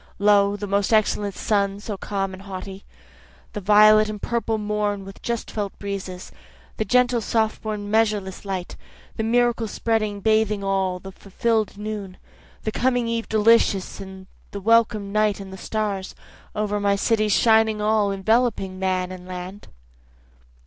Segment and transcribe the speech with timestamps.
[0.17, 2.83] Lo, the most excellent sun so calm and haughty,
[3.53, 6.31] The violet and purple morn with just felt breezes,
[6.77, 8.75] The gentle soft born measureless light,
[9.17, 12.17] The miracle spreading bathing all, the fulfill'd noon,
[12.63, 14.01] The coming eve delicious,
[14.49, 16.15] the welcome night and the stars,
[16.55, 19.67] Over my cities shining all, enveloping man and land.